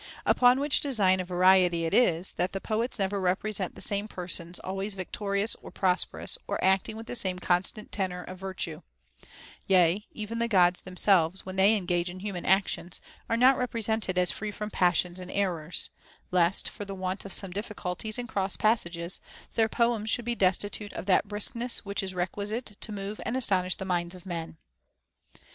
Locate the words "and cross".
18.17-18.57